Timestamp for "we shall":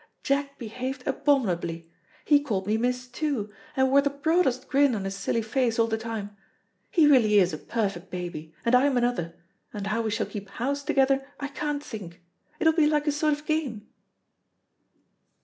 10.01-10.25